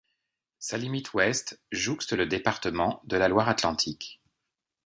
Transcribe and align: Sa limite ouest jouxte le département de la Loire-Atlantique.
Sa 0.57 0.77
limite 0.77 1.13
ouest 1.13 1.61
jouxte 1.71 2.13
le 2.13 2.25
département 2.25 3.03
de 3.05 3.17
la 3.17 3.27
Loire-Atlantique. 3.27 4.19